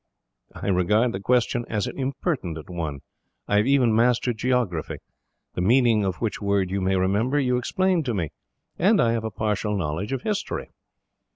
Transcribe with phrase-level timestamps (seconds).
[0.55, 3.01] "I regard the question as an impertinent one.
[3.47, 4.95] I have even mastered geography;
[5.53, 8.31] the meaning of which word you may remember, you explained to me;
[8.79, 10.71] and I have a partial knowledge of history."